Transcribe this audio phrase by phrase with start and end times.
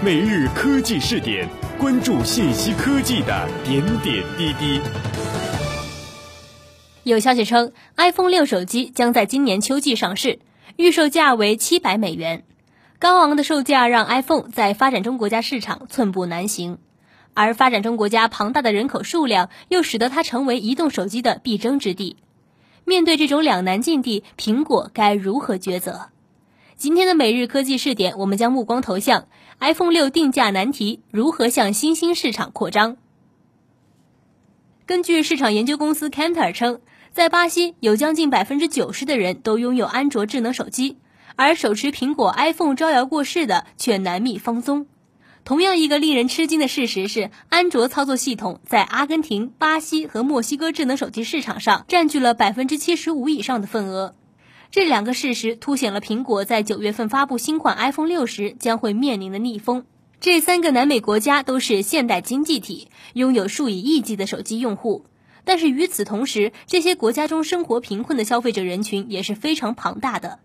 [0.00, 4.80] 每日科技试点，关注信息科技的点点滴滴。
[7.02, 10.38] 有消息称，iPhone 六手机将在今年秋季上市，
[10.76, 12.44] 预售价为七百美元。
[13.00, 16.78] 高昂的售价让 iPhone 在发展中国家市场寸步难行，
[17.34, 22.18] 而发展中国家庞大的人口数量又使得它成为移动手机的必争之地。
[22.84, 26.10] 面对这种两难境地，苹果该如何抉择？
[26.78, 29.26] 今天的每日科技试点，我们将目光投向
[29.58, 32.96] iPhone 六定价难题如何向新兴市场扩张。
[34.86, 40.98] 根据市场研究公司 Cantor 称，在巴西有将近百分之九十的人都拥有安卓智能手机，
[41.34, 44.86] 而手持苹果 iPhone 招摇过市的却难觅芳踪。
[45.44, 54.14] 同样一个令人吃惊的事实是，安卓操作系统在阿根廷、巴西和墨西哥智能手机市场上占据了百分之七十五以上的份额。
[54.70, 59.86] 这两个事实凸显了苹果在九月份发布新款 iPhone 六时将会面临的逆风。
[60.20, 65.06] 这三个南美国家都是现代经济体，拥有数以亿计的手机用户。
[65.44, 70.40] 但是与此同时，这些国家中生活贫困的消费者人群也是非常庞大的，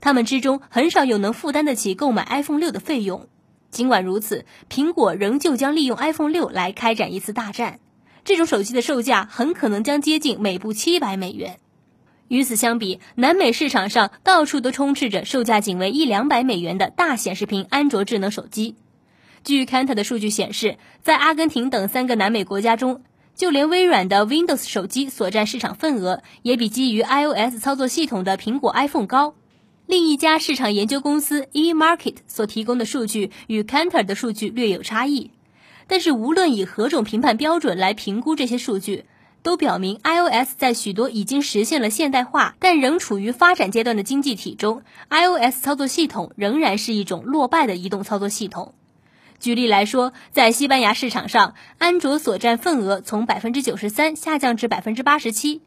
[0.00, 3.28] 他们之中很少有能负担得起购买 iPhone 六的费用。
[3.70, 7.78] 尽管如此，苹果仍旧将利用 iPhone 六来开展一次大战。
[8.24, 11.60] 这种手机的售价很可能将接近每部七百美元。
[12.28, 18.76] 与此相比，南美市场上到处都充斥着售价仅为一两百美元的大显示屏安卓智能手机。
[19.44, 23.02] 据 Kantar 的数据显示，在阿根廷等三个南美国家中，
[23.34, 29.34] 就连微软的 Windows 手机所占市场份额也比基于 iOS 操作系统的苹果 iPhone 高。
[29.86, 35.30] 另一家市场研究公司 eMarket 所提供的数据与 Canter 的数据略有差异，
[35.86, 39.06] 但是无论以何种评判标准来评估这些数据，
[39.48, 48.74] 都表明 iOS 在许多已经实现了现代化但仍处于发展阶段的经济体中，iOS 操作系统仍然是一种落败的移动操作系统。
[49.40, 55.62] 举例来说，在西班牙市场上，安卓所占份额从百分之九十三下降至百分之八十七。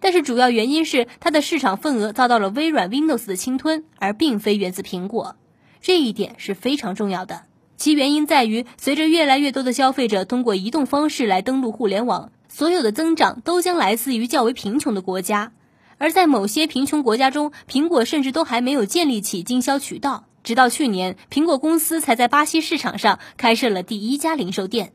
[0.00, 5.36] 但是主要原因是它的市场份额遭到了微软 Windows 的侵吞，而并非源自苹果。
[5.82, 7.42] 这一点是非常重要的。
[7.76, 15.52] 其原因在于，随着越来越多的消费者通过移动方式来登录互联网，所有的增长都将来自于较为贫穷的国家。
[15.98, 20.24] 而在某些贫穷国家中，苹果甚至都还没有建立起经销渠道。
[20.42, 24.94] 直到去年，苹果公司才在巴西市场上开设了第一家零售店。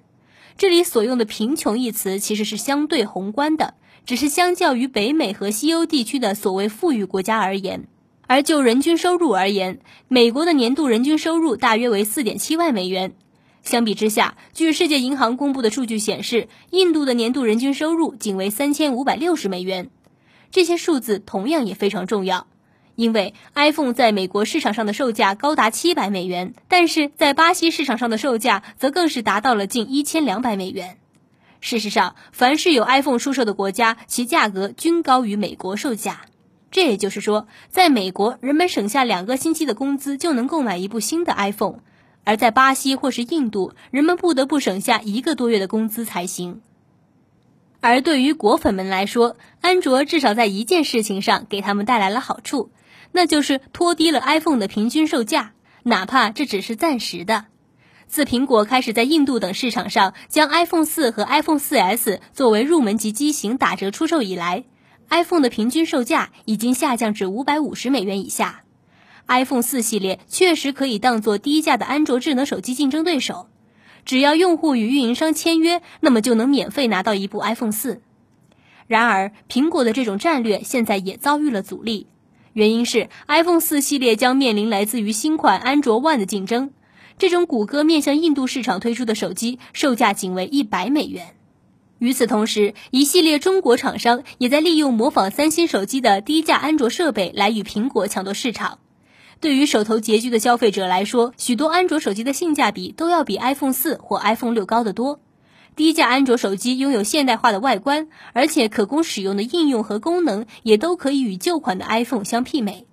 [0.58, 3.76] 这里所用的“贫穷”一词其实是相对宏观的。
[4.08, 7.86] 只是相较于北美和西欧地区的所谓富裕国家而言，
[8.26, 13.14] 而就人均收入而言，美国的年度人均收入大约为四点七万美元。
[13.64, 19.90] 相比之下，据世界银行公布的数据显示，印度的年度人均收入仅为三千五百六十美元。
[20.52, 22.48] 这些数字同样也非常重要，
[22.96, 30.98] 因为 iPhone 在美国市场上的售价高达七百美元，但是在巴西市场上的售价则更是达到了近一千两百美元。
[31.62, 36.22] 事实上，凡是有 iPhone 出售的国家，其价格均高于美国售价。
[36.72, 41.76] 这也就是说，在美国，人们省下两个星期的工资就能购买一部新的 iPhone；
[42.24, 46.62] 而在巴西或是印度，人们不得不省下一个多月的工资才行。
[47.80, 52.72] 而对于果粉们来说，安卓至少在一件事情上给他们带来了好处，
[53.12, 57.46] 那就是拖低了 iPhone 的平均售价，哪怕这只是暂时的。
[58.08, 64.66] 自苹果开始在印度等市场上将 iPhone 四和 iPhone 四 S 作为入门级机型打折出售以来
[65.10, 68.64] ，iPhone 的平均售价已经下降至五百五十美元以下。
[69.28, 73.48] iPhone 四系列确实可以当做低价的安卓智能手机竞争对手，
[74.06, 78.02] 只要用户与运营商签约，那么就能免费拿到一部 iPhone 四。
[78.88, 82.08] 然而，苹果的这种战略现在也遭遇了阻力，
[82.52, 86.72] 原因是 iPhone 四系列将面临来自于新款安卓 One 的竞争。
[87.18, 91.36] 这种谷歌面向印度市场推出的手机，售价仅为一百美元。
[92.00, 98.80] 与此同时，一系列中国厂商也在利用模仿三星手机的低价安卓设备来与苹果抢夺市场。
[99.42, 105.20] 对于手头拮据的消费者来说，许多安卓手机的性价比都要比 iPhone 四或 iPhone 六高得多。
[105.76, 112.86] 低价安卓手机拥有现代化的外观，而且可供使用的应用和功能也都可以与旧款的 iPhone 相媲美。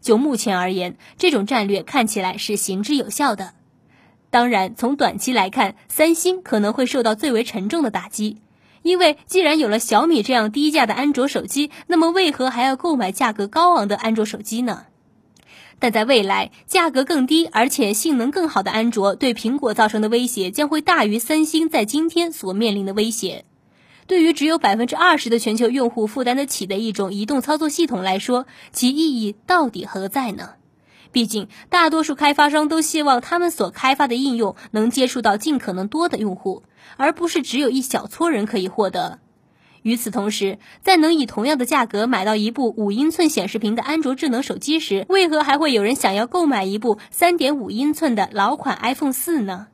[0.00, 3.52] 就目前而言，这种战略看起来是行之有效的。
[4.30, 8.38] 当然，从短期来看，三星可能会受到最为沉重的打击，
[8.82, 14.86] 因为既然有了小米这样低价的安卓手机，那么为何还要购买价格高昂的安卓手机呢？
[15.78, 23.44] 但在未来，价格更低而且性能更好的安卓对苹果造成的威胁将会大于三星在今天所面临的威胁。
[24.06, 30.50] 对于只有百分之二十的全球用户负担得起的一种移动操作系统来说，其意义到底何在呢？
[31.10, 36.64] 毕竟，大多数开发商都希望他们所开发的应用能接触到尽可能多的用户，
[36.96, 39.20] 而不是只有一小撮人可以获得。
[39.84, 49.66] 与此同时，在能以同样的价格买到一部五英寸显示屏的安卓智能手机时，为何还会有人想要购买一部三点五英寸的老款 iPhone 四呢？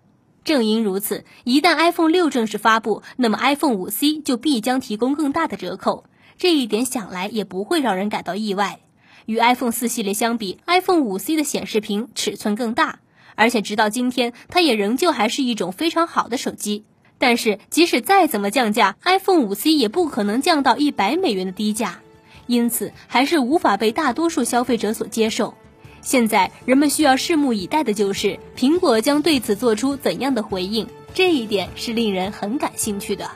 [0.42, 6.06] 正因如此，一旦 iPhone 六正式发布，那么 iPhone 五 C 就必将提供更大的折扣。
[6.36, 8.80] 这一点想来也不会让人感到意外。
[9.26, 12.98] 与 iPhone 四系列相比，iPhone 五 C 的显示屏尺寸更大，
[13.36, 16.84] 而且直到今天，它也仍旧还是一种非常好的手机。
[17.20, 22.00] 但是，即使再怎么降价，iPhone 五 C 也不可能降到一百美元的低价，
[22.46, 25.52] 因此还是无法被大多数消费者所接受。
[26.00, 33.30] 现在，人们需要拭目以待的就是苹果将对此做出怎样的回应，这一点是令人很感兴趣的。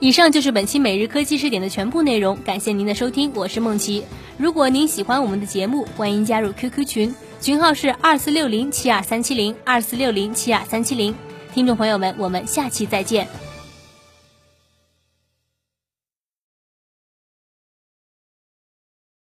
[0.00, 4.02] 以上就是本期每日科技视点的全部内容，感谢您的收听，我是梦琪。
[4.36, 11.14] 如果您喜欢我们的节目，欢迎加入 QQ 群，群号是二四六零七二三七零二四六零七二三七零。
[11.56, 13.26] 听众朋友们，我们下期再见。